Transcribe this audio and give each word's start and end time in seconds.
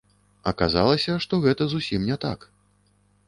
Аказалася, 0.51 1.17
што 1.27 1.39
гэта 1.45 1.63
зусім 1.73 2.09
не 2.09 2.17
так. 2.25 2.39